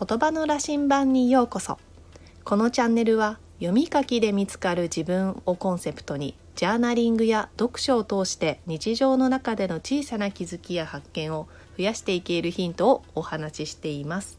[0.00, 1.78] 言葉の羅針盤にようこそ。
[2.44, 14.38] このチャンネルは読み書きで見つかる自分をコンセプトにジャーナリングや読書を通して日常の中での小さな気づきや発見を増やしていけるヒントをお話ししています。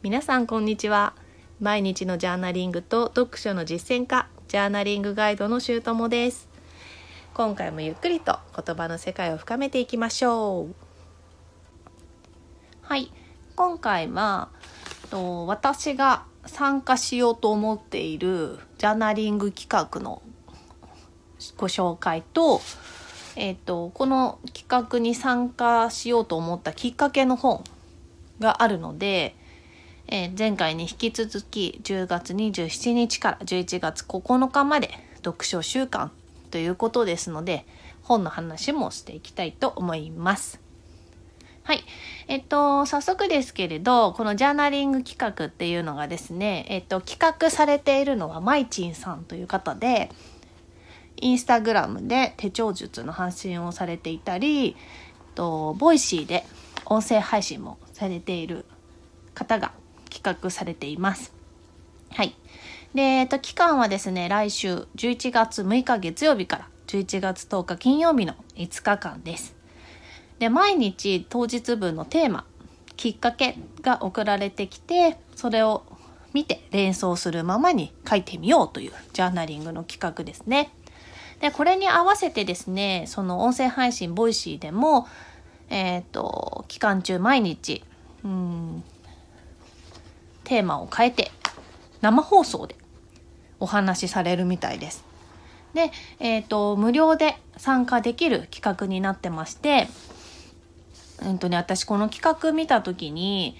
[0.00, 1.12] 皆さんこんにちは
[1.60, 6.48] 毎日のジャーナリングと読書の実践家ジャーナリングガイドのしゅうともです。
[7.34, 10.74] 今回もゆっくりと言葉の世界を深めていきましょう。
[12.80, 13.12] はい。
[13.56, 14.48] 今回は
[15.14, 20.22] と私が参加しようと思っているジャーナリング企画の
[21.56, 22.60] ご紹介と,、
[23.36, 27.62] えーと、この企画に参加しようと思ったきっかけの本
[28.40, 29.36] があるので、
[30.08, 36.10] えー、前回に引き続き10月27日から11月9日まで読書週間
[36.50, 37.66] ということですので
[38.02, 40.63] 本の話もしていきたいと思います。
[41.64, 41.82] はい。
[42.28, 50.10] えっと、早速ですけれど、このジャーナリング企画っていうのがですね、えっと、企画されているのはマイチンさんという方で、
[51.16, 54.76] インスタグラムで手帳術の発信をされていたり、
[55.34, 56.44] と Voicy で
[56.84, 58.66] 音声配信もされている
[59.34, 59.72] 方が
[60.10, 61.32] 企画されています。
[62.10, 62.36] はい。
[62.94, 69.63] で、えっと、期間はですね、来週11月6日月曜日から11月10日金曜日の5日間です。
[70.38, 72.44] で毎日当日分のテーマ
[72.96, 75.84] きっかけが送られてきてそれを
[76.32, 80.72] 見て連想するままに書いてみようというジャーナリングの企画ですね。
[81.40, 85.06] でこれに合わせてですねその音声配信 Voicy でも
[85.68, 87.84] えっ、ー、と期間中毎日
[88.24, 88.84] うん
[90.44, 91.30] テーマを変えて
[92.00, 92.76] 生放送で
[93.60, 95.04] お話しされるみたいです。
[95.72, 95.90] で、
[96.20, 99.88] えっ、ー、と無料で参加できる企画になってまして
[101.24, 103.56] うんとね、私この企画見た時に、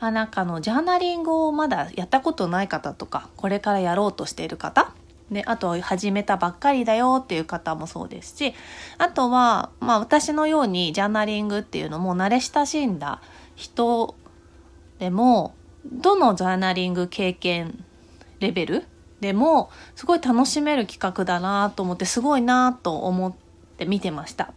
[0.00, 4.92] あ、なんかの、ジャーナリングをまだやったことない方とか、これからやろうとしている方、
[5.30, 8.54] で、あと始めたばっかりだよっていう方もそうですし、
[8.96, 13.20] あとは、まあ私のようにジャーナリングっていうのも慣れ親しんだ
[13.54, 14.14] 人
[14.98, 15.54] でも、
[15.84, 17.84] どのジャーナリング経験
[18.40, 18.84] レベル
[19.20, 23.34] でも、すごい楽しめる企画だなと思って、すごいなと思っ
[23.76, 24.52] て見てました。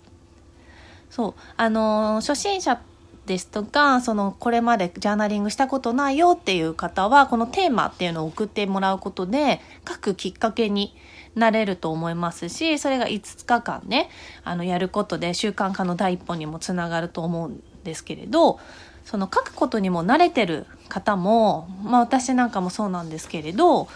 [1.12, 1.34] そう。
[1.58, 2.82] あの初心者
[3.28, 10.96] ですとかそのこれまでジャーナリングしたことないよっていう方はこのテーマっていうのを送ってもらうことで書くきっかけに
[11.36, 14.10] なれると思いますしそれが5日間ね
[14.44, 18.60] あのやることで習慣化の第一歩にもつながると思うんですけれど
[19.06, 23.88] その書くことにも慣れてる方も、まあ、私なんかもそうなんですけれど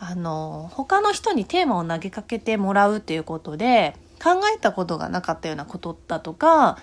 [0.00, 6.78] あの他の人にテーマを投げかけてもらうっていうことで考えたことがなかったようなことだとか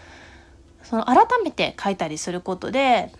[0.84, 3.12] その改めて書いたりすることで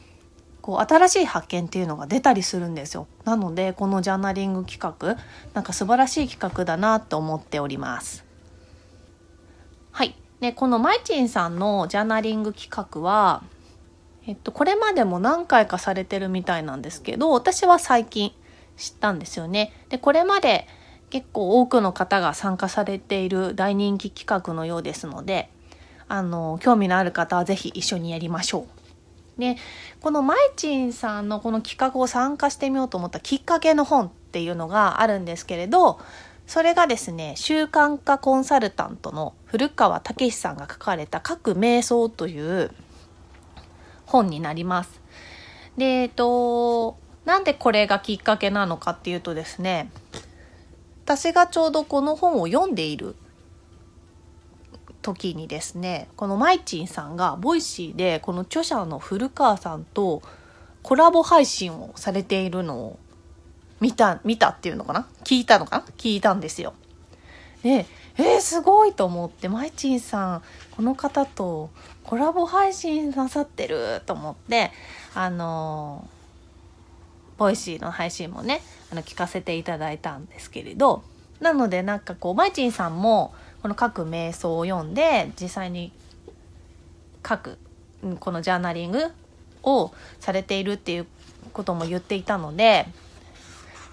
[0.62, 3.08] こう新しい発見っていうのが出たりするんですよ。
[3.24, 5.18] なのでこのジャーナリング企画
[5.54, 8.26] なんか素晴らしい企画だなと思っております。
[9.92, 10.16] はい。
[10.40, 13.44] で、このマイチンさんのジャーナリング企画は、
[14.28, 18.34] えっと、これまでも何回かされてるみたいなんですけど、私は最近
[18.78, 19.74] 知ったんですよね。
[19.90, 20.68] で、これまで
[21.10, 25.50] 結構多くの方が参加されている大人気企画のようですので、
[26.08, 28.68] あの、興味のある方は是非一緒にやりましょ
[29.38, 29.40] う。
[29.40, 29.56] で、
[30.02, 36.00] このマイチンさんのこの企画を参加してみようと思ったきっかけの本っていうのがあるんですけれど、
[36.46, 42.72] それがですね、習慣化コンサルタントの古川武士さんが書かれた書く瞑想という
[44.06, 45.00] 本になります。
[45.78, 49.92] で、えっと、なんでこれがきっかけなのかっていうとですね、
[51.10, 53.16] 私がちょうどこの本を読んでいる
[55.02, 60.22] 時にですねこのマイチンさんが Voicy でこの著者の古川さんと
[60.84, 63.00] コラボ配信をされているのを
[63.80, 65.08] 見た見たっていうのかな？
[65.24, 65.86] 聞いたのかな？
[65.98, 66.76] 聞いたんですよ。
[67.64, 67.88] で
[68.18, 70.44] えー、すごいと思ってマイチンさん
[70.76, 71.72] この方と
[72.04, 74.72] コラボ配信なさってると思って
[75.16, 76.19] あのー
[77.40, 81.04] Voicy の配信もねあの聞かせていただいたんですけれど
[81.40, 85.94] なのでなんかこうマイチンさんもこの書く瞑想を読んで実際に
[87.28, 87.58] 書く
[88.20, 89.06] このジャーナリング
[89.64, 91.08] をされているっていう
[91.54, 92.88] ことも言っていたので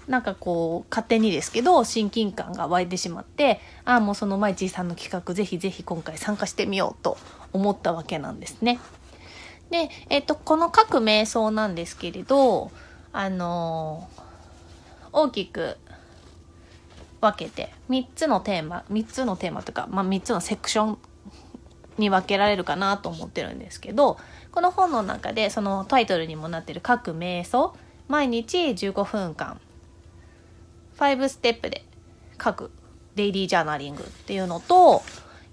[0.07, 7.17] なんかこう勝手にですけど親近感が湧いてしまってああもうそのマイチンさんの企画ぜひぜひ今回参加してみようと
[7.53, 8.79] 思ったわけなんですね。
[9.69, 12.71] で、えっ、とこの各瞑想なんですけれど
[13.13, 14.07] あの
[15.11, 15.77] 大きく
[17.21, 20.97] 分けて3つのテーマ3つのテーマというか、まあ、3つのセクション
[21.97, 24.17] に分けられるかなと思ってるんですけど
[24.51, 27.75] この本の中でそのタイトルにもなってる各瞑想
[28.07, 29.59] 毎日15分間
[30.97, 31.83] 5ステップで
[32.43, 32.71] 書く
[33.15, 35.01] デイリージャーナリングっていうのと,、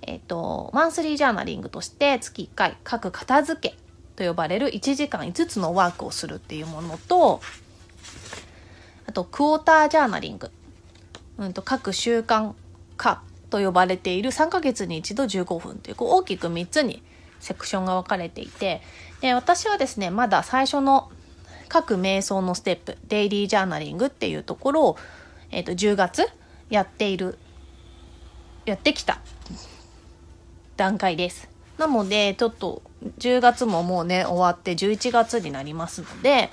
[0.02, 3.76] えっ、ー、とマンスリージャーナリングとして月1回書く片付け
[4.16, 7.40] と呼ばれる1時間5つのワークをするっていうものと
[9.06, 10.50] あとクォータージャーナリング、
[11.38, 12.52] うん、と各習慣
[12.96, 17.02] 化と呼ばれている3ヶ月に一度15分というこう大きく3つに
[17.40, 18.82] セクションが分かれていて
[19.20, 21.10] で私はですねまだ最初の
[21.68, 24.96] 各瞑想のステップデイリージャーナリングっていうところを、
[25.50, 26.26] えー、と10月
[26.70, 27.38] やっている
[28.64, 29.20] やってきた
[30.76, 31.53] 段階です。
[31.78, 32.82] なのでちょっと
[33.18, 36.50] 10月ももうね終わって11月になりますので、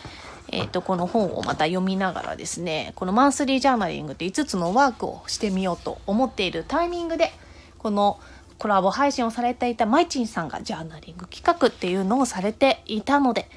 [0.52, 7.32] えーと、この本をまた読みながらですねこのマンスリージャーナリングって5つのワークをしてみようと思っているタイミングで
[7.78, 8.20] この
[8.58, 13.48] コラボ配信をされていたマイチンさんがジャーナリング企画っていうのをされていたので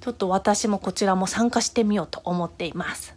[0.00, 3.14] ちょっと私もこちらも参加してみようと思っています。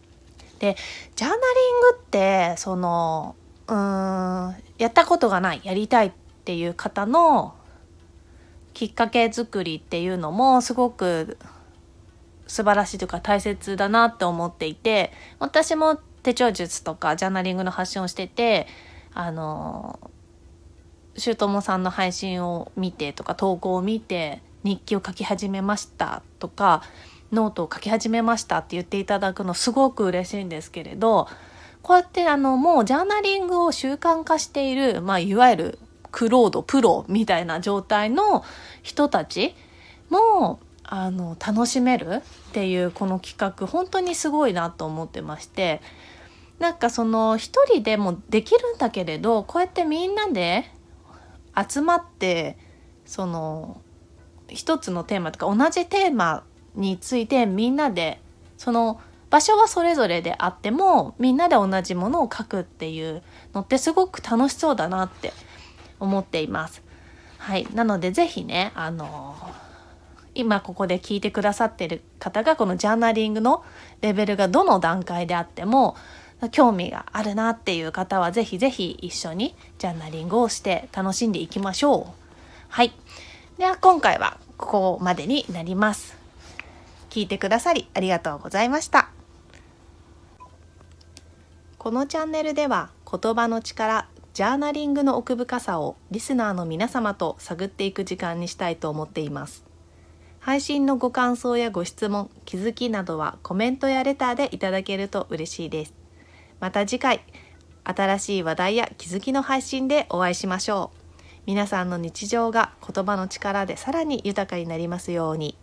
[0.59, 0.75] で
[1.15, 1.44] ジャーナリン
[1.92, 3.36] グってその
[3.68, 6.12] うーんやったことがないやりたいっ
[6.45, 7.56] ていう方の
[8.77, 11.39] きっかけ作りっていうのもすごく
[12.45, 18.68] 素晴らしいというか大切だなって思っていて私も手帳術とかジャーナリングの発信をしてて
[19.15, 20.00] あの
[21.15, 26.83] 姑さんの配信を見てとか投稿を見て日記を書き始めましたとか
[27.31, 31.27] ノートを書き始めましたって言っていただくのすごく嬉しいんですけれど
[31.81, 35.80] こうやってあのもうジャーナリングを習慣化している、まあ、いわゆる
[36.17, 38.43] クロードプロみたいな状態の
[38.81, 39.53] 人たち
[40.09, 45.79] もあの楽しめるっていうこの企画本当にすごいなと思ってまして。
[46.57, 50.65] なんかその一人でもできるんだけれどこうやってみんなで
[51.55, 52.57] 集まって
[53.05, 53.79] その
[54.47, 56.43] 一つのテーマとか同じテーマ
[56.73, 58.19] についてみんなで
[58.57, 58.99] その
[59.29, 63.21] 場所はそれぞれであってもみんなで同じものを書くっていう
[63.53, 65.33] のってすごく楽しそうだなって
[65.99, 66.81] 思っています。
[67.38, 67.67] はい。
[67.73, 69.35] なのでぜひね、あの
[70.35, 73.63] 今ここで聞いてくださってる方がこのジャーナリングの
[74.01, 75.95] レベルがどの段階であっても
[76.51, 82.05] 興味があるなっていう方はぜひぜひ一緒にジャーナリングをして楽しんでいきましょう。
[82.69, 82.94] はい。
[83.57, 86.15] では今回はここまでになります。
[87.09, 89.09] 聞いてくださりありがとうございました。
[91.79, 99.65] このチャンネルでは言葉の力ジャーナリングの奥深さをリスナーの皆様と探っていく時間にしたいと思っています。
[100.39, 105.95] 配信のご感想やご質問気づきなどはコメントやレターでいただけると嬉しいです。
[106.59, 107.21] また次回
[107.83, 111.31] 新しい話題や気づきの配信でお会いしましょう。
[111.47, 115.57] 皆さんの日常が言葉の力でさらに豊かになりますように。